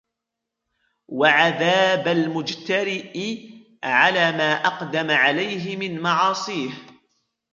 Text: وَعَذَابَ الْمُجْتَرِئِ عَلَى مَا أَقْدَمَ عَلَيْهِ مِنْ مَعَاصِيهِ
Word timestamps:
وَعَذَابَ 1.07 2.07
الْمُجْتَرِئِ 2.07 3.49
عَلَى 3.83 4.31
مَا 4.31 4.53
أَقْدَمَ 4.53 5.11
عَلَيْهِ 5.11 5.77
مِنْ 5.77 5.99
مَعَاصِيهِ 6.01 6.71